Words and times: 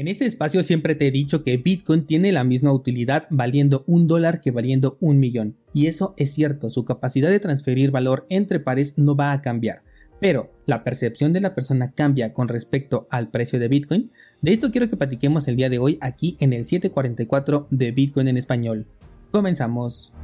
En 0.00 0.08
este 0.08 0.24
espacio 0.24 0.62
siempre 0.62 0.94
te 0.94 1.06
he 1.06 1.10
dicho 1.10 1.42
que 1.42 1.58
Bitcoin 1.58 2.06
tiene 2.06 2.32
la 2.32 2.42
misma 2.42 2.72
utilidad 2.72 3.26
valiendo 3.28 3.84
un 3.86 4.08
dólar 4.08 4.40
que 4.40 4.50
valiendo 4.50 4.96
un 4.98 5.18
millón. 5.18 5.58
Y 5.74 5.88
eso 5.88 6.12
es 6.16 6.32
cierto, 6.32 6.70
su 6.70 6.86
capacidad 6.86 7.28
de 7.28 7.38
transferir 7.38 7.90
valor 7.90 8.24
entre 8.30 8.60
pares 8.60 8.96
no 8.96 9.14
va 9.14 9.32
a 9.32 9.42
cambiar. 9.42 9.82
Pero, 10.18 10.54
¿la 10.64 10.84
percepción 10.84 11.34
de 11.34 11.40
la 11.40 11.54
persona 11.54 11.92
cambia 11.92 12.32
con 12.32 12.48
respecto 12.48 13.08
al 13.10 13.28
precio 13.28 13.58
de 13.58 13.68
Bitcoin? 13.68 14.10
De 14.40 14.52
esto 14.52 14.70
quiero 14.70 14.88
que 14.88 14.96
platiquemos 14.96 15.48
el 15.48 15.56
día 15.56 15.68
de 15.68 15.78
hoy 15.78 15.98
aquí 16.00 16.34
en 16.40 16.54
el 16.54 16.64
744 16.64 17.66
de 17.68 17.92
Bitcoin 17.92 18.28
en 18.28 18.38
español. 18.38 18.86
Comenzamos. 19.30 20.14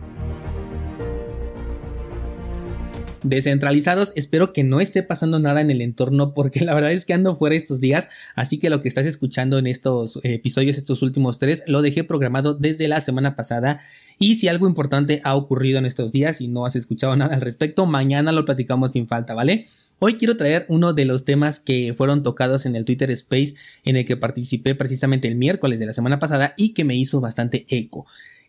Descentralizados. 3.29 4.13
Espero 4.17 4.53
que 4.53 4.65
no 4.65 4.81
esté 4.81 5.03
pasando 5.03 5.39
nada 5.39 5.61
en 5.61 5.71
el 5.71 5.83
entorno 5.83 6.35
porque 6.35 6.65
la 6.65 6.75
verdad 6.75 6.93
es 6.93 7.05
que 7.05 7.15
ando 7.15 7.37
fuera 7.37 7.57
estos 7.57 7.81
días, 7.81 8.09
así 8.35 8.59
que 8.59 8.71
lo 8.71 8.81
que 8.83 8.89
estás 8.89 9.07
escuchando 9.07 9.59
en 9.59 9.67
estos 9.67 10.21
episodios, 10.23 10.77
estos 10.77 11.03
últimos 11.03 11.39
tres, 11.39 11.63
lo 11.67 11.83
dejé 11.83 12.05
programado 12.05 12.55
desde 12.55 12.89
la 12.89 13.01
semana 13.01 13.35
pasada 13.35 13.81
y 14.19 14.37
si 14.37 14.49
algo 14.49 14.67
importante 14.67 15.21
ha 15.25 15.35
ocurrido 15.35 15.79
en 15.79 15.87
estos 15.87 16.13
días 16.13 16.41
y 16.41 16.49
no 16.49 16.65
has 16.65 16.77
escuchado 16.77 17.17
nada 17.17 17.35
al 17.35 17.41
respecto, 17.43 17.87
mañana 17.87 18.33
lo 18.33 18.45
platicamos 18.45 18.93
sin 18.93 19.07
falta, 19.07 19.35
¿vale? 19.35 19.67
Hoy 19.99 20.15
quiero 20.15 20.37
traer 20.37 20.67
uno 20.69 20.93
de 20.93 21.07
los 21.07 21.25
temas 21.25 21.59
que 21.59 21.95
fueron 21.97 22.23
tocados 22.23 22.67
en 22.67 22.77
el 22.77 22.85
Twitter 22.85 23.11
Space 23.13 23.55
en 23.85 23.97
el 23.97 24.05
que 24.05 24.17
participé 24.17 24.75
precisamente 24.75 25.27
el 25.27 25.37
miércoles 25.37 25.79
de 25.81 25.87
la 25.87 25.95
semana 25.95 26.19
pasada 26.19 26.55
y 26.57 26.75
que 26.75 26.85
me 26.85 26.97
hizo 26.97 27.21
bastante 27.21 27.65
eco. 27.71 28.07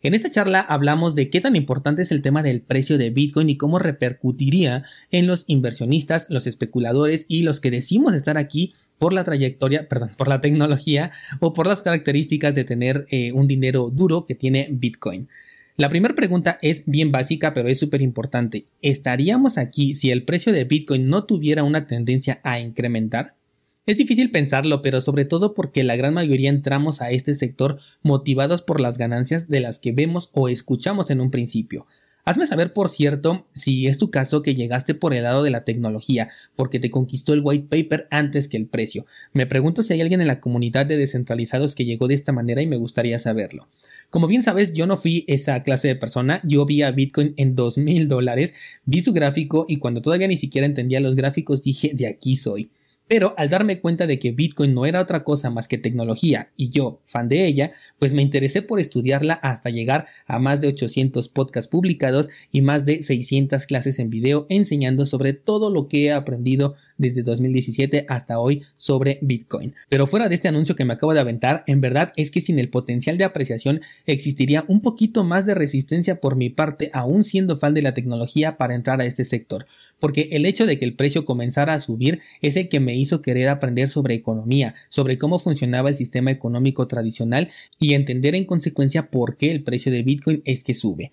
En 0.08 0.14
esta 0.14 0.30
charla 0.30 0.62
hablamos 0.62 1.16
de 1.16 1.30
qué 1.30 1.42
tan 1.42 1.58
importante 1.58 2.02
es 2.02 2.14
el 2.14 2.22
tema 2.22 2.42
del 2.42 2.62
precio 2.62 2.98
de 2.98 3.10
Bitcoin 3.10 3.50
y 3.50 3.58
cómo 3.58 3.78
repercutiría 3.78 4.86
en 5.12 5.28
los 5.28 5.44
inversionistas, 5.48 6.28
los 6.30 6.48
especuladores 6.48 7.26
y 7.28 7.44
los 7.44 7.60
que 7.60 7.72
decimos 7.72 8.14
estar 8.14 8.38
aquí 8.38 8.74
por 9.00 9.12
la 9.12 9.26
trayectoria, 9.26 9.90
perdón, 9.90 10.12
por 10.18 10.30
la 10.30 10.40
tecnología 10.40 11.12
o 11.42 11.54
por 11.54 11.68
las 11.68 11.82
características 11.82 12.56
de 12.56 12.64
tener 12.64 13.06
eh, 13.12 13.34
un 13.34 13.50
dinero 13.50 13.90
duro 13.94 14.26
que 14.26 14.34
tiene 14.34 14.70
Bitcoin. 14.72 15.28
La 15.76 15.90
primera 15.90 16.16
pregunta 16.16 16.58
es 16.62 16.84
bien 16.86 17.12
básica, 17.12 17.54
pero 17.54 17.68
es 17.68 17.78
súper 17.78 18.02
importante. 18.02 18.68
¿Estaríamos 18.82 19.58
aquí 19.58 19.94
si 19.94 20.12
el 20.12 20.24
precio 20.24 20.54
de 20.54 20.64
Bitcoin 20.64 21.10
no 21.10 21.26
tuviera 21.26 21.66
una 21.66 21.86
tendencia 21.86 22.40
a 22.46 22.62
incrementar? 22.62 23.37
Es 23.88 23.98
difícil 23.98 24.32
pensarlo, 24.32 24.82
pero 24.82 25.02
sobre 25.02 25.24
todo 25.24 25.54
porque 25.54 25.86
la 25.86 25.96
gran 25.96 26.14
mayoría 26.14 26.50
entramos 26.50 27.02
a 27.02 27.12
este 27.12 27.34
sector 27.34 27.80
motivados 28.04 28.62
por 28.62 28.82
las 28.82 28.98
ganancias 28.98 29.48
de 29.48 29.62
las 29.62 29.80
que 29.80 29.94
vemos 29.94 30.30
o 30.34 30.50
escuchamos 30.50 31.10
en 31.10 31.22
un 31.22 31.32
principio. 31.32 31.88
Hazme 32.26 32.46
saber, 32.46 32.74
por 32.74 32.90
cierto, 32.90 33.48
si 33.54 33.88
es 33.88 33.98
tu 33.98 34.12
caso 34.12 34.42
que 34.42 34.56
llegaste 34.56 34.94
por 34.94 35.14
el 35.14 35.24
lado 35.24 35.42
de 35.42 35.52
la 35.52 35.64
tecnología, 35.64 36.30
porque 36.58 36.82
te 36.82 36.92
conquistó 36.92 37.32
el 37.32 37.40
white 37.42 37.68
paper 37.70 38.10
antes 38.12 38.50
que 38.50 38.58
el 38.58 38.66
precio. 38.66 39.06
Me 39.32 39.46
pregunto 39.48 39.82
si 39.82 39.94
hay 39.94 40.02
alguien 40.02 40.20
en 40.20 40.28
la 40.28 40.42
comunidad 40.42 40.86
de 40.86 40.98
descentralizados 40.98 41.74
que 41.74 41.86
llegó 41.86 42.10
de 42.10 42.16
esta 42.16 42.34
manera 42.34 42.62
y 42.62 42.68
me 42.68 42.76
gustaría 42.76 43.20
saberlo. 43.20 43.70
Como 44.10 44.28
bien 44.28 44.44
sabes, 44.44 44.74
yo 44.74 44.86
no 44.86 44.98
fui 44.98 45.24
esa 45.30 45.64
clase 45.64 45.88
de 45.88 45.96
persona, 45.96 46.42
yo 46.44 46.66
vi 46.66 46.82
a 46.82 46.92
Bitcoin 46.92 47.34
en 47.38 47.56
dos 47.56 47.78
mil 47.78 48.10
dólares, 48.10 48.54
vi 48.84 49.02
su 49.02 49.14
gráfico 49.14 49.66
y 49.70 49.78
cuando 49.78 50.02
todavía 50.02 50.28
ni 50.28 50.36
siquiera 50.36 50.68
entendía 50.68 51.00
los 51.00 51.16
gráficos 51.16 51.64
dije 51.64 51.92
de 51.94 52.08
aquí 52.08 52.36
soy. 52.36 52.70
Pero 53.08 53.34
al 53.38 53.50
darme 53.50 53.80
cuenta 53.80 54.06
de 54.06 54.20
que 54.20 54.32
Bitcoin 54.32 54.74
no 54.74 54.86
era 54.86 55.02
otra 55.02 55.24
cosa 55.24 55.50
más 55.50 55.68
que 55.68 55.78
tecnología 55.78 56.50
y 56.58 56.70
yo, 56.70 57.00
fan 57.06 57.30
de 57.30 57.46
ella, 57.46 57.72
pues 58.00 58.14
me 58.14 58.22
interesé 58.22 58.62
por 58.62 58.80
estudiarla 58.80 59.34
hasta 59.36 59.70
llegar 59.70 60.08
a 60.26 60.40
más 60.40 60.62
de 60.62 60.68
800 60.68 61.30
podcasts 61.30 61.72
publicados 61.72 62.30
y 62.52 62.62
más 62.62 62.86
de 62.86 63.04
600 63.04 63.66
clases 63.66 64.00
en 64.00 64.10
video 64.10 64.46
enseñando 64.50 65.06
sobre 65.06 65.34
todo 65.34 65.70
lo 65.70 65.88
que 65.88 66.06
he 66.06 66.12
aprendido 66.12 66.76
desde 66.98 67.24
2017 67.24 68.06
hasta 68.10 68.40
hoy 68.40 68.64
sobre 68.74 69.20
Bitcoin. 69.22 69.76
Pero 69.88 70.08
fuera 70.08 70.30
de 70.30 70.36
este 70.36 70.48
anuncio 70.48 70.76
que 70.76 70.86
me 70.86 70.94
acabo 70.94 71.14
de 71.14 71.20
aventar, 71.20 71.64
en 71.68 71.80
verdad 71.80 72.12
es 72.18 72.32
que 72.32 72.42
sin 72.42 72.60
el 72.60 72.70
potencial 72.70 73.18
de 73.18 73.24
apreciación 73.24 73.82
existiría 74.06 74.66
un 74.68 74.82
poquito 74.82 75.24
más 75.24 75.46
de 75.46 75.56
resistencia 75.56 76.20
por 76.20 76.36
mi 76.36 76.50
parte 76.50 76.90
aún 76.94 77.24
siendo 77.24 77.58
fan 77.58 77.74
de 77.74 77.84
la 77.84 77.94
tecnología 77.94 78.58
para 78.58 78.76
entrar 78.76 79.00
a 79.00 79.06
este 79.06 79.24
sector 79.24 79.66
porque 80.00 80.30
el 80.32 80.46
hecho 80.46 80.66
de 80.66 80.78
que 80.78 80.86
el 80.86 80.94
precio 80.94 81.26
comenzara 81.26 81.74
a 81.74 81.80
subir 81.80 82.20
es 82.42 82.56
el 82.56 82.70
que 82.70 82.80
me 82.80 82.96
hizo 82.96 83.22
querer 83.22 83.50
aprender 83.50 83.90
sobre 83.90 84.16
economía, 84.16 84.76
sobre 84.90 85.18
cómo 85.18 85.40
funcionaba 85.40 85.90
el 85.90 85.96
sistema 85.96 86.32
económico 86.32 86.88
tradicional 86.88 87.50
y 87.80 87.94
entender 87.94 88.36
en 88.36 88.46
consecuencia 88.46 89.10
por 89.10 89.38
qué 89.38 89.52
el 89.52 89.64
precio 89.64 89.92
de 89.92 90.04
Bitcoin 90.04 90.42
es 90.46 90.64
que 90.64 90.74
sube. 90.74 91.12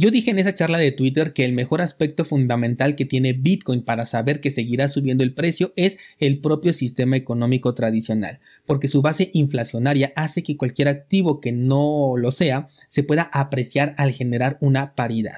Yo 0.00 0.10
dije 0.10 0.30
en 0.30 0.38
esa 0.38 0.54
charla 0.54 0.78
de 0.78 0.92
Twitter 0.92 1.34
que 1.34 1.44
el 1.44 1.52
mejor 1.52 1.82
aspecto 1.82 2.24
fundamental 2.24 2.96
que 2.96 3.04
tiene 3.04 3.34
Bitcoin 3.34 3.82
para 3.82 4.06
saber 4.06 4.40
que 4.40 4.50
seguirá 4.50 4.88
subiendo 4.88 5.22
el 5.22 5.34
precio 5.34 5.74
es 5.76 5.98
el 6.18 6.38
propio 6.38 6.72
sistema 6.72 7.18
económico 7.18 7.74
tradicional, 7.74 8.40
porque 8.64 8.88
su 8.88 9.02
base 9.02 9.28
inflacionaria 9.34 10.14
hace 10.16 10.42
que 10.42 10.56
cualquier 10.56 10.88
activo 10.88 11.38
que 11.38 11.52
no 11.52 12.14
lo 12.16 12.30
sea 12.30 12.70
se 12.88 13.02
pueda 13.02 13.28
apreciar 13.30 13.94
al 13.98 14.12
generar 14.12 14.56
una 14.62 14.94
paridad. 14.94 15.36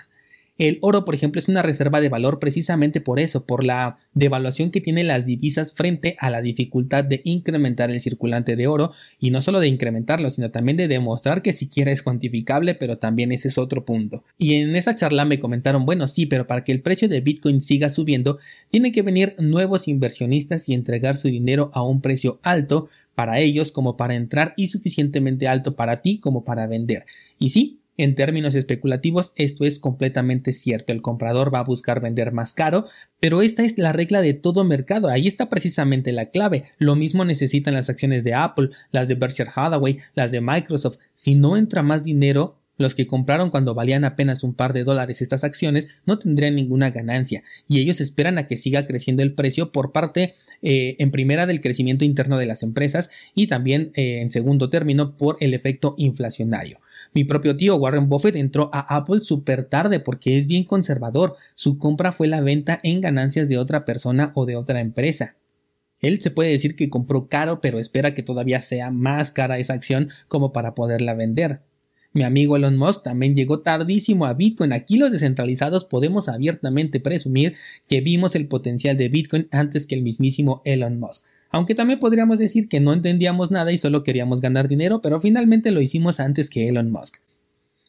El 0.58 0.78
oro, 0.82 1.04
por 1.04 1.14
ejemplo, 1.14 1.38
es 1.40 1.48
una 1.48 1.62
reserva 1.62 2.00
de 2.00 2.10
valor 2.10 2.38
precisamente 2.38 3.00
por 3.00 3.18
eso, 3.18 3.46
por 3.46 3.64
la 3.64 3.98
devaluación 4.12 4.70
que 4.70 4.82
tienen 4.82 5.06
las 5.06 5.24
divisas 5.24 5.72
frente 5.72 6.16
a 6.18 6.28
la 6.30 6.42
dificultad 6.42 7.04
de 7.04 7.22
incrementar 7.24 7.90
el 7.90 8.00
circulante 8.00 8.54
de 8.54 8.66
oro 8.66 8.92
y 9.18 9.30
no 9.30 9.40
solo 9.40 9.60
de 9.60 9.68
incrementarlo, 9.68 10.28
sino 10.28 10.50
también 10.50 10.76
de 10.76 10.88
demostrar 10.88 11.40
que 11.40 11.52
siquiera 11.52 11.90
es 11.90 12.02
cuantificable, 12.02 12.74
pero 12.74 12.98
también 12.98 13.32
ese 13.32 13.48
es 13.48 13.56
otro 13.56 13.84
punto. 13.84 14.24
Y 14.36 14.54
en 14.54 14.76
esa 14.76 14.94
charla 14.94 15.24
me 15.24 15.40
comentaron, 15.40 15.86
bueno, 15.86 16.06
sí, 16.06 16.26
pero 16.26 16.46
para 16.46 16.64
que 16.64 16.72
el 16.72 16.82
precio 16.82 17.08
de 17.08 17.22
Bitcoin 17.22 17.60
siga 17.60 17.88
subiendo, 17.88 18.38
tienen 18.70 18.92
que 18.92 19.02
venir 19.02 19.34
nuevos 19.38 19.88
inversionistas 19.88 20.68
y 20.68 20.74
entregar 20.74 21.16
su 21.16 21.28
dinero 21.28 21.70
a 21.72 21.82
un 21.82 22.02
precio 22.02 22.38
alto 22.42 22.88
para 23.14 23.40
ellos 23.40 23.72
como 23.72 23.96
para 23.96 24.14
entrar 24.14 24.54
y 24.56 24.68
suficientemente 24.68 25.48
alto 25.48 25.74
para 25.74 26.02
ti 26.02 26.18
como 26.18 26.44
para 26.44 26.66
vender. 26.66 27.04
Y 27.38 27.50
sí, 27.50 27.81
en 27.96 28.14
términos 28.14 28.54
especulativos, 28.54 29.32
esto 29.36 29.64
es 29.64 29.78
completamente 29.78 30.52
cierto. 30.52 30.92
El 30.92 31.02
comprador 31.02 31.52
va 31.54 31.60
a 31.60 31.64
buscar 31.64 32.00
vender 32.00 32.32
más 32.32 32.54
caro, 32.54 32.86
pero 33.20 33.42
esta 33.42 33.64
es 33.64 33.78
la 33.78 33.92
regla 33.92 34.22
de 34.22 34.34
todo 34.34 34.64
mercado. 34.64 35.08
Ahí 35.08 35.28
está 35.28 35.48
precisamente 35.48 36.12
la 36.12 36.26
clave. 36.26 36.64
Lo 36.78 36.96
mismo 36.96 37.24
necesitan 37.24 37.74
las 37.74 37.90
acciones 37.90 38.24
de 38.24 38.34
Apple, 38.34 38.70
las 38.90 39.08
de 39.08 39.14
Berkshire 39.14 39.50
Hathaway, 39.54 39.98
las 40.14 40.32
de 40.32 40.40
Microsoft. 40.40 40.98
Si 41.14 41.34
no 41.34 41.56
entra 41.56 41.82
más 41.82 42.04
dinero, 42.04 42.56
los 42.78 42.94
que 42.94 43.06
compraron 43.06 43.50
cuando 43.50 43.74
valían 43.74 44.04
apenas 44.04 44.44
un 44.44 44.54
par 44.54 44.72
de 44.72 44.84
dólares 44.84 45.22
estas 45.22 45.44
acciones 45.44 45.88
no 46.06 46.18
tendrían 46.18 46.56
ninguna 46.56 46.90
ganancia 46.90 47.42
y 47.68 47.80
ellos 47.80 48.00
esperan 48.00 48.38
a 48.38 48.46
que 48.46 48.56
siga 48.56 48.86
creciendo 48.86 49.22
el 49.22 49.34
precio 49.34 49.72
por 49.72 49.92
parte 49.92 50.34
eh, 50.62 50.96
en 50.98 51.10
primera 51.10 51.46
del 51.46 51.60
crecimiento 51.60 52.04
interno 52.04 52.38
de 52.38 52.46
las 52.46 52.62
empresas 52.62 53.10
y 53.34 53.46
también 53.46 53.92
eh, 53.94 54.20
en 54.20 54.30
segundo 54.30 54.70
término 54.70 55.16
por 55.16 55.36
el 55.40 55.54
efecto 55.54 55.94
inflacionario. 55.98 56.80
Mi 57.14 57.24
propio 57.24 57.56
tío 57.56 57.76
Warren 57.76 58.08
Buffett 58.08 58.36
entró 58.36 58.70
a 58.72 58.96
Apple 58.96 59.20
súper 59.20 59.64
tarde 59.64 60.00
porque 60.00 60.38
es 60.38 60.46
bien 60.46 60.64
conservador. 60.64 61.36
Su 61.54 61.76
compra 61.76 62.10
fue 62.10 62.26
la 62.26 62.40
venta 62.40 62.80
en 62.82 63.02
ganancias 63.02 63.50
de 63.50 63.58
otra 63.58 63.84
persona 63.84 64.32
o 64.34 64.46
de 64.46 64.56
otra 64.56 64.80
empresa. 64.80 65.36
Él 66.00 66.20
se 66.20 66.30
puede 66.30 66.50
decir 66.50 66.74
que 66.74 66.88
compró 66.88 67.28
caro, 67.28 67.60
pero 67.60 67.78
espera 67.78 68.14
que 68.14 68.22
todavía 68.22 68.60
sea 68.60 68.90
más 68.90 69.30
cara 69.30 69.58
esa 69.58 69.74
acción 69.74 70.08
como 70.26 70.52
para 70.52 70.74
poderla 70.74 71.14
vender. 71.14 71.60
Mi 72.14 72.24
amigo 72.24 72.56
Elon 72.56 72.76
Musk 72.76 73.04
también 73.04 73.34
llegó 73.34 73.60
tardísimo 73.60 74.26
a 74.26 74.34
Bitcoin. 74.34 74.72
Aquí 74.72 74.96
los 74.96 75.12
descentralizados 75.12 75.84
podemos 75.84 76.28
abiertamente 76.28 76.98
presumir 76.98 77.54
que 77.88 78.00
vimos 78.00 78.34
el 78.34 78.48
potencial 78.48 78.96
de 78.96 79.08
Bitcoin 79.08 79.48
antes 79.50 79.86
que 79.86 79.94
el 79.94 80.02
mismísimo 80.02 80.62
Elon 80.64 80.98
Musk 80.98 81.26
aunque 81.52 81.74
también 81.74 82.00
podríamos 82.00 82.38
decir 82.38 82.68
que 82.68 82.80
no 82.80 82.92
entendíamos 82.92 83.50
nada 83.50 83.70
y 83.70 83.78
solo 83.78 84.02
queríamos 84.02 84.40
ganar 84.40 84.68
dinero, 84.68 85.00
pero 85.00 85.20
finalmente 85.20 85.70
lo 85.70 85.80
hicimos 85.80 86.18
antes 86.18 86.50
que 86.50 86.68
Elon 86.68 86.90
Musk. 86.90 87.16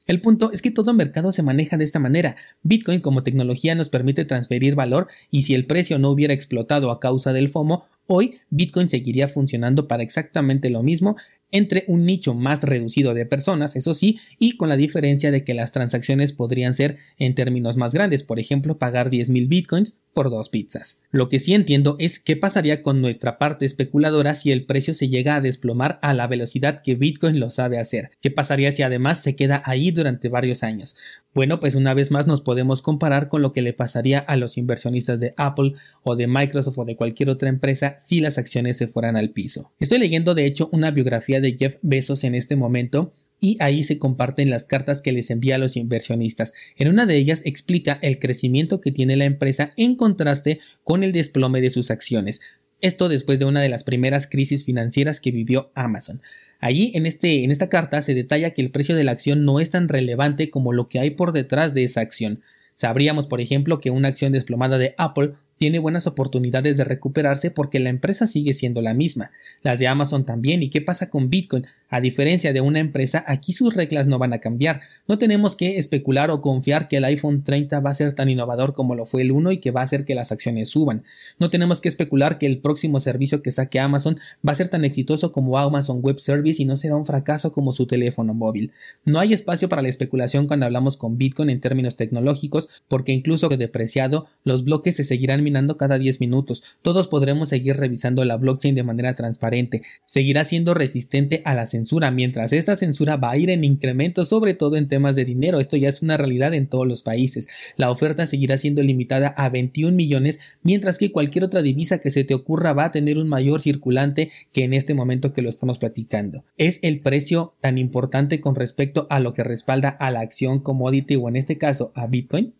El 0.06 0.20
punto 0.20 0.52
es 0.52 0.62
que 0.62 0.70
todo 0.70 0.94
mercado 0.94 1.32
se 1.32 1.44
maneja 1.44 1.78
de 1.78 1.86
esta 1.86 2.00
manera. 2.00 2.36
Bitcoin 2.62 3.00
como 3.00 3.24
tecnología 3.24 3.74
nos 3.74 3.90
permite 3.90 4.26
transferir 4.26 4.76
valor 4.76 5.08
y 5.32 5.44
si 5.44 5.56
el 5.56 5.66
precio 5.66 5.98
no 5.98 6.10
hubiera 6.10 6.34
explotado 6.34 6.92
a 6.92 7.00
causa 7.00 7.32
del 7.32 7.50
FOMO, 7.50 7.86
hoy 8.06 8.40
Bitcoin 8.50 8.90
seguiría 8.90 9.30
funcionando 9.30 9.88
para 9.88 10.04
exactamente 10.04 10.70
lo 10.70 10.84
mismo 10.84 11.16
entre 11.54 11.86
un 11.88 12.06
nicho 12.06 12.34
más 12.34 12.64
reducido 12.64 13.14
de 13.14 13.26
personas, 13.26 13.78
eso 13.78 13.94
sí, 13.94 14.20
y 14.38 14.58
con 14.58 14.68
la 14.68 14.76
diferencia 14.76 15.32
de 15.32 15.46
que 15.46 15.54
las 15.54 15.72
transacciones 15.72 16.34
podrían 16.34 16.74
ser 16.74 16.98
en 17.18 17.36
términos 17.36 17.78
más 17.78 17.94
grandes, 17.94 18.24
por 18.24 18.40
ejemplo, 18.40 18.78
pagar 18.78 19.10
10.000 19.10 19.48
bitcoins 19.48 20.00
por 20.14 20.30
dos 20.30 20.50
pizzas. 20.50 21.02
Lo 21.12 21.28
que 21.28 21.40
sí 21.40 21.54
entiendo 21.54 21.96
es 22.00 22.20
qué 22.20 22.36
pasaría 22.36 22.82
con 22.82 23.02
nuestra 23.02 23.38
parte 23.38 23.66
especuladora 23.66 24.36
si 24.36 24.52
el 24.52 24.66
precio 24.66 24.94
se 24.94 25.10
llega 25.10 25.36
a 25.36 25.42
desplomar 25.42 26.00
a 26.02 26.14
la 26.14 26.28
velocidad 26.28 26.82
que 26.84 26.96
Bitcoin 26.96 27.40
lo 27.40 27.50
sabe 27.50 27.80
hacer. 27.80 28.12
¿Qué 28.22 28.32
pasaría 28.32 28.72
si 28.72 28.84
además 28.84 29.22
se 29.22 29.36
queda 29.36 29.62
ahí 29.66 29.92
durante 29.92 30.30
varios 30.30 30.64
años? 30.64 30.98
Bueno, 31.34 31.60
pues 31.60 31.74
una 31.74 31.96
vez 31.96 32.12
más 32.12 32.28
nos 32.28 32.42
podemos 32.42 32.84
comparar 32.84 33.28
con 33.28 33.42
lo 33.42 33.52
que 33.52 33.64
le 33.64 33.74
pasaría 33.74 34.20
a 34.20 34.36
los 34.36 34.58
inversionistas 34.58 35.20
de 35.20 35.34
Apple 35.38 35.74
o 36.04 36.16
de 36.16 36.28
Microsoft 36.28 36.78
o 36.78 36.86
de 36.86 36.96
cualquier 36.96 37.30
otra 37.30 37.50
empresa 37.50 37.96
si 37.98 38.20
las 38.20 38.38
acciones 38.38 38.78
se 38.78 38.88
fueran 38.88 39.18
al 39.18 39.32
piso. 39.32 39.72
Estoy 39.80 39.98
leyendo 39.98 40.36
de 40.36 40.46
hecho 40.46 40.70
una 40.72 40.92
biografía 40.92 41.42
de 41.42 41.58
Jeff 41.58 41.78
Bezos 41.82 42.24
en 42.24 42.36
este 42.36 42.56
momento 42.56 43.14
y 43.40 43.58
ahí 43.62 43.84
se 43.84 43.98
comparten 43.98 44.52
las 44.52 44.64
cartas 44.66 45.02
que 45.02 45.12
les 45.12 45.32
envía 45.32 45.56
a 45.56 45.58
los 45.58 45.76
inversionistas. 45.76 46.54
En 46.78 46.88
una 46.88 47.08
de 47.08 47.18
ellas 47.18 47.42
explica 47.46 47.98
el 48.04 48.20
crecimiento 48.20 48.80
que 48.80 48.92
tiene 48.92 49.18
la 49.18 49.26
empresa 49.26 49.72
en 49.76 49.96
contraste 49.96 50.60
con 50.84 51.04
el 51.04 51.14
desplome 51.14 51.62
de 51.62 51.72
sus 51.72 51.90
acciones. 51.90 52.42
Esto 52.80 53.10
después 53.10 53.40
de 53.40 53.46
una 53.46 53.62
de 53.62 53.70
las 53.70 53.84
primeras 53.84 54.28
crisis 54.28 54.66
financieras 54.66 55.20
que 55.20 55.32
vivió 55.32 55.72
Amazon. 55.74 56.22
Allí 56.64 56.94
en, 56.96 57.06
este, 57.06 57.44
en 57.44 57.52
esta 57.52 57.68
carta 57.68 58.02
se 58.02 58.14
detalla 58.14 58.52
que 58.52 58.62
el 58.62 58.72
precio 58.72 58.96
de 58.96 59.04
la 59.04 59.12
acción 59.12 59.44
no 59.44 59.60
es 59.60 59.70
tan 59.70 59.90
relevante 59.90 60.50
como 60.50 60.72
lo 60.72 60.88
que 60.88 60.98
hay 60.98 61.10
por 61.10 61.34
detrás 61.34 61.74
de 61.74 61.84
esa 61.84 62.00
acción. 62.00 62.40
Sabríamos, 62.74 63.28
por 63.28 63.42
ejemplo, 63.42 63.82
que 63.82 63.90
una 63.90 64.08
acción 64.08 64.32
desplomada 64.32 64.78
de 64.78 64.96
Apple 64.98 65.34
tiene 65.58 65.80
buenas 65.80 66.08
oportunidades 66.08 66.78
de 66.78 66.86
recuperarse 66.86 67.52
porque 67.52 67.82
la 67.82 67.90
empresa 67.90 68.28
sigue 68.28 68.54
siendo 68.54 68.82
la 68.82 68.94
misma. 68.94 69.32
Las 69.62 69.80
de 69.80 69.90
Amazon 69.90 70.26
también. 70.26 70.64
¿Y 70.64 70.70
qué 70.70 70.80
pasa 70.80 71.10
con 71.10 71.30
Bitcoin? 71.30 71.68
A 71.94 72.02
diferencia 72.02 72.54
de 72.54 72.60
una 72.60 72.80
empresa, 72.80 73.24
aquí 73.28 73.54
sus 73.54 73.76
reglas 73.76 74.08
no 74.08 74.18
van 74.18 74.34
a 74.34 74.40
cambiar. 74.40 74.82
No 75.08 75.20
tenemos 75.20 75.56
que 75.56 75.78
especular 75.78 76.32
o 76.32 76.42
confiar 76.42 76.88
que 76.88 76.98
el 76.98 77.06
iPhone 77.06 77.44
30 77.44 77.80
va 77.82 77.92
a 77.92 77.94
ser 77.94 78.14
tan 78.14 78.30
innovador 78.30 78.74
como 78.74 78.96
lo 78.96 79.06
fue 79.06 79.22
el 79.22 79.32
1 79.32 79.52
y 79.52 79.58
que 79.60 79.70
va 79.70 79.82
a 79.82 79.84
hacer 79.84 80.04
que 80.04 80.16
las 80.16 80.32
acciones 80.32 80.70
suban. 80.70 81.04
No 81.38 81.52
tenemos 81.52 81.82
que 81.82 81.90
especular 81.90 82.40
que 82.40 82.48
el 82.48 82.58
próximo 82.58 83.00
servicio 83.00 83.44
que 83.44 83.52
saque 83.52 83.80
Amazon 83.80 84.18
va 84.44 84.54
a 84.54 84.56
ser 84.56 84.70
tan 84.70 84.86
exitoso 84.86 85.32
como 85.32 85.56
Amazon 85.60 86.00
Web 86.02 86.18
Service 86.18 86.60
y 86.60 86.66
no 86.66 86.76
será 86.76 86.96
un 86.96 87.06
fracaso 87.06 87.52
como 87.52 87.74
su 87.74 87.86
teléfono 87.86 88.34
móvil. 88.34 88.72
No 89.06 89.20
hay 89.20 89.34
espacio 89.34 89.70
para 89.70 89.84
la 89.84 89.90
especulación 89.90 90.48
cuando 90.48 90.66
hablamos 90.66 90.98
con 90.98 91.20
Bitcoin 91.20 91.52
en 91.52 91.62
términos 91.62 91.96
tecnológicos 91.96 92.70
porque 92.88 93.12
incluso 93.12 93.50
depreciado, 93.50 94.26
los 94.44 94.64
bloques 94.64 94.96
se 94.96 95.04
seguirán 95.04 95.44
minando 95.44 95.78
cada 95.78 96.00
10 96.00 96.22
minutos. 96.22 96.64
Todos 96.82 97.08
podremos 97.08 97.50
seguir 97.50 97.78
revisando 97.78 98.26
la 98.26 98.38
blockchain 98.38 98.74
de 98.74 98.82
manera 98.82 99.14
transparente. 99.14 99.84
Seguirá 100.06 100.44
siendo 100.44 100.74
resistente 100.74 101.44
a 101.46 101.54
la 101.54 101.68
censura 101.84 102.12
mientras 102.12 102.54
esta 102.54 102.78
censura 102.78 103.18
va 103.18 103.32
a 103.32 103.38
ir 103.38 103.50
en 103.50 103.66
incremento 103.66 104.24
sobre 104.26 104.54
todo 104.54 104.78
en 104.78 104.88
temas 104.88 105.18
de 105.18 105.26
dinero. 105.26 105.60
Esto 105.60 105.76
ya 105.76 105.90
es 105.90 106.02
una 106.02 106.16
realidad 106.16 106.54
en 106.54 106.68
todos 106.68 106.88
los 106.88 107.02
países. 107.02 107.50
La 107.76 107.92
oferta 107.92 108.26
seguirá 108.26 108.58
siendo 108.58 108.82
limitada 108.82 109.34
a 109.36 109.50
21 109.50 109.94
millones, 109.94 110.40
mientras 110.62 110.98
que 110.98 111.12
cualquier 111.12 111.44
otra 111.44 111.62
divisa 111.62 112.00
que 112.00 112.10
se 112.10 112.24
te 112.24 112.34
ocurra 112.34 112.72
va 112.72 112.86
a 112.86 112.92
tener 112.92 113.18
un 113.18 113.28
mayor 113.28 113.62
circulante 113.62 114.32
que 114.54 114.64
en 114.64 114.74
este 114.74 114.94
momento 114.94 115.34
que 115.34 115.42
lo 115.42 115.50
estamos 115.50 115.78
platicando. 115.78 116.46
Es 116.58 116.80
el 116.84 117.02
precio 117.02 117.54
tan 117.60 117.78
importante 117.78 118.40
con 118.40 118.56
respecto 118.56 119.06
a 119.10 119.20
lo 119.20 119.34
que 119.34 119.44
respalda 119.44 119.90
a 119.90 120.10
la 120.10 120.22
acción 120.22 120.60
commodity 120.60 121.18
o 121.18 121.28
en 121.28 121.36
este 121.36 121.58
caso 121.58 121.92
a 121.96 122.08
Bitcoin. 122.08 122.54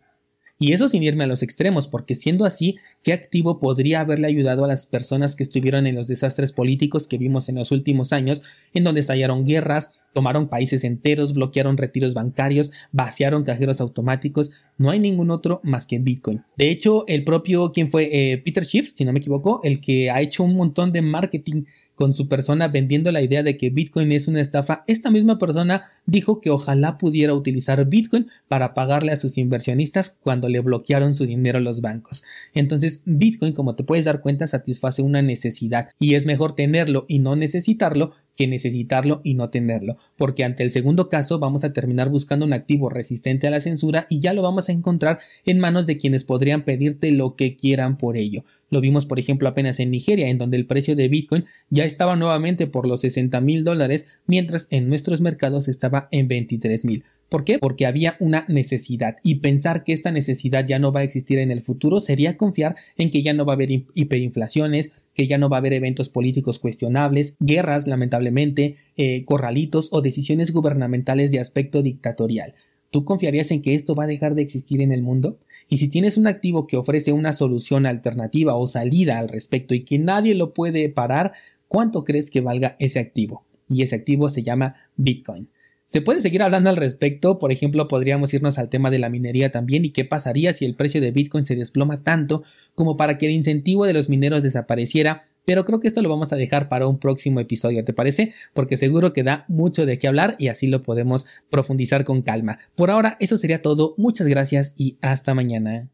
Y 0.58 0.72
eso 0.72 0.88
sin 0.88 1.02
irme 1.02 1.24
a 1.24 1.26
los 1.26 1.42
extremos, 1.42 1.88
porque 1.88 2.14
siendo 2.14 2.44
así, 2.44 2.76
¿qué 3.02 3.12
activo 3.12 3.58
podría 3.58 4.00
haberle 4.00 4.28
ayudado 4.28 4.64
a 4.64 4.68
las 4.68 4.86
personas 4.86 5.34
que 5.34 5.42
estuvieron 5.42 5.86
en 5.86 5.96
los 5.96 6.06
desastres 6.06 6.52
políticos 6.52 7.08
que 7.08 7.18
vimos 7.18 7.48
en 7.48 7.56
los 7.56 7.72
últimos 7.72 8.12
años, 8.12 8.44
en 8.72 8.84
donde 8.84 9.00
estallaron 9.00 9.44
guerras, 9.44 9.94
tomaron 10.12 10.48
países 10.48 10.84
enteros, 10.84 11.34
bloquearon 11.34 11.76
retiros 11.76 12.14
bancarios, 12.14 12.70
vaciaron 12.92 13.42
cajeros 13.42 13.80
automáticos? 13.80 14.52
No 14.78 14.90
hay 14.90 15.00
ningún 15.00 15.30
otro 15.30 15.60
más 15.64 15.86
que 15.86 15.98
Bitcoin. 15.98 16.44
De 16.56 16.70
hecho, 16.70 17.04
el 17.08 17.24
propio, 17.24 17.72
quien 17.72 17.88
fue 17.88 18.08
eh, 18.12 18.38
Peter 18.38 18.64
Schiff, 18.64 18.92
si 18.94 19.04
no 19.04 19.12
me 19.12 19.18
equivoco, 19.18 19.60
el 19.64 19.80
que 19.80 20.10
ha 20.10 20.20
hecho 20.20 20.44
un 20.44 20.54
montón 20.54 20.92
de 20.92 21.02
marketing 21.02 21.64
con 21.94 22.12
su 22.12 22.28
persona 22.28 22.68
vendiendo 22.68 23.12
la 23.12 23.22
idea 23.22 23.42
de 23.42 23.56
que 23.56 23.70
Bitcoin 23.70 24.12
es 24.12 24.28
una 24.28 24.40
estafa, 24.40 24.82
esta 24.86 25.10
misma 25.10 25.38
persona 25.38 25.92
dijo 26.06 26.40
que 26.40 26.50
ojalá 26.50 26.98
pudiera 26.98 27.34
utilizar 27.34 27.84
Bitcoin 27.86 28.28
para 28.48 28.74
pagarle 28.74 29.12
a 29.12 29.16
sus 29.16 29.38
inversionistas 29.38 30.18
cuando 30.22 30.48
le 30.48 30.60
bloquearon 30.60 31.14
su 31.14 31.26
dinero 31.26 31.58
a 31.58 31.62
los 31.62 31.80
bancos. 31.80 32.24
Entonces, 32.52 33.02
Bitcoin, 33.04 33.52
como 33.52 33.74
te 33.74 33.84
puedes 33.84 34.04
dar 34.04 34.20
cuenta, 34.20 34.46
satisface 34.46 35.02
una 35.02 35.22
necesidad 35.22 35.88
y 35.98 36.14
es 36.14 36.26
mejor 36.26 36.54
tenerlo 36.54 37.04
y 37.08 37.20
no 37.20 37.36
necesitarlo 37.36 38.12
que 38.36 38.46
necesitarlo 38.48 39.20
y 39.22 39.34
no 39.34 39.50
tenerlo, 39.50 39.96
porque 40.16 40.44
ante 40.44 40.64
el 40.64 40.70
segundo 40.70 41.08
caso 41.08 41.38
vamos 41.38 41.64
a 41.64 41.72
terminar 41.72 42.08
buscando 42.08 42.44
un 42.44 42.52
activo 42.52 42.88
resistente 42.88 43.46
a 43.46 43.50
la 43.50 43.60
censura 43.60 44.06
y 44.10 44.20
ya 44.20 44.34
lo 44.34 44.42
vamos 44.42 44.68
a 44.68 44.72
encontrar 44.72 45.20
en 45.44 45.60
manos 45.60 45.86
de 45.86 45.98
quienes 45.98 46.24
podrían 46.24 46.64
pedirte 46.64 47.12
lo 47.12 47.36
que 47.36 47.54
quieran 47.56 47.96
por 47.96 48.16
ello. 48.16 48.44
Lo 48.74 48.80
vimos, 48.80 49.06
por 49.06 49.20
ejemplo, 49.20 49.48
apenas 49.48 49.78
en 49.78 49.92
Nigeria, 49.92 50.28
en 50.28 50.36
donde 50.36 50.56
el 50.56 50.66
precio 50.66 50.96
de 50.96 51.06
Bitcoin 51.06 51.44
ya 51.70 51.84
estaba 51.84 52.16
nuevamente 52.16 52.66
por 52.66 52.88
los 52.88 53.02
60 53.02 53.40
mil 53.40 53.62
dólares, 53.62 54.08
mientras 54.26 54.66
en 54.70 54.88
nuestros 54.88 55.20
mercados 55.20 55.68
estaba 55.68 56.08
en 56.10 56.26
23 56.26 56.84
mil. 56.84 57.04
¿Por 57.28 57.44
qué? 57.44 57.60
Porque 57.60 57.86
había 57.86 58.16
una 58.18 58.44
necesidad 58.48 59.18
y 59.22 59.36
pensar 59.36 59.84
que 59.84 59.92
esta 59.92 60.10
necesidad 60.10 60.66
ya 60.66 60.80
no 60.80 60.90
va 60.90 61.00
a 61.00 61.04
existir 61.04 61.38
en 61.38 61.52
el 61.52 61.62
futuro 61.62 62.00
sería 62.00 62.36
confiar 62.36 62.74
en 62.96 63.10
que 63.10 63.22
ya 63.22 63.32
no 63.32 63.44
va 63.44 63.52
a 63.52 63.54
haber 63.54 63.70
hiperinflaciones, 63.70 64.90
que 65.14 65.28
ya 65.28 65.38
no 65.38 65.48
va 65.48 65.58
a 65.58 65.60
haber 65.60 65.74
eventos 65.74 66.08
políticos 66.08 66.58
cuestionables, 66.58 67.36
guerras, 67.38 67.86
lamentablemente, 67.86 68.78
eh, 68.96 69.24
corralitos 69.24 69.90
o 69.92 70.02
decisiones 70.02 70.52
gubernamentales 70.52 71.30
de 71.30 71.38
aspecto 71.38 71.80
dictatorial. 71.80 72.54
¿Tú 72.90 73.04
confiarías 73.04 73.52
en 73.52 73.62
que 73.62 73.74
esto 73.74 73.94
va 73.94 74.02
a 74.02 74.08
dejar 74.08 74.34
de 74.34 74.42
existir 74.42 74.80
en 74.80 74.90
el 74.90 75.02
mundo? 75.02 75.38
Y 75.68 75.78
si 75.78 75.88
tienes 75.88 76.16
un 76.16 76.26
activo 76.26 76.66
que 76.66 76.76
ofrece 76.76 77.12
una 77.12 77.32
solución 77.32 77.86
alternativa 77.86 78.54
o 78.54 78.66
salida 78.66 79.18
al 79.18 79.28
respecto 79.28 79.74
y 79.74 79.84
que 79.84 79.98
nadie 79.98 80.34
lo 80.34 80.52
puede 80.52 80.88
parar, 80.88 81.32
¿cuánto 81.68 82.04
crees 82.04 82.30
que 82.30 82.40
valga 82.40 82.76
ese 82.78 83.00
activo? 83.00 83.44
Y 83.68 83.82
ese 83.82 83.96
activo 83.96 84.28
se 84.30 84.42
llama 84.42 84.76
Bitcoin. 84.96 85.48
Se 85.86 86.00
puede 86.00 86.20
seguir 86.20 86.42
hablando 86.42 86.70
al 86.70 86.76
respecto, 86.76 87.38
por 87.38 87.52
ejemplo, 87.52 87.88
podríamos 87.88 88.32
irnos 88.32 88.58
al 88.58 88.68
tema 88.68 88.90
de 88.90 88.98
la 88.98 89.10
minería 89.10 89.52
también 89.52 89.84
y 89.84 89.90
qué 89.90 90.04
pasaría 90.04 90.52
si 90.52 90.64
el 90.64 90.74
precio 90.74 91.00
de 91.00 91.10
Bitcoin 91.10 91.44
se 91.44 91.56
desploma 91.56 92.02
tanto 92.02 92.42
como 92.74 92.96
para 92.96 93.18
que 93.18 93.26
el 93.26 93.32
incentivo 93.32 93.84
de 93.84 93.92
los 93.92 94.08
mineros 94.08 94.42
desapareciera, 94.42 95.26
pero 95.44 95.64
creo 95.64 95.80
que 95.80 95.88
esto 95.88 96.02
lo 96.02 96.08
vamos 96.08 96.32
a 96.32 96.36
dejar 96.36 96.68
para 96.68 96.86
un 96.86 96.98
próximo 96.98 97.40
episodio, 97.40 97.84
¿te 97.84 97.92
parece? 97.92 98.32
Porque 98.52 98.76
seguro 98.76 99.12
que 99.12 99.22
da 99.22 99.44
mucho 99.48 99.86
de 99.86 99.98
qué 99.98 100.08
hablar 100.08 100.36
y 100.38 100.48
así 100.48 100.66
lo 100.66 100.82
podemos 100.82 101.26
profundizar 101.50 102.04
con 102.04 102.22
calma. 102.22 102.58
Por 102.74 102.90
ahora, 102.90 103.16
eso 103.20 103.36
sería 103.36 103.62
todo, 103.62 103.94
muchas 103.96 104.26
gracias 104.26 104.74
y 104.76 104.98
hasta 105.00 105.34
mañana. 105.34 105.93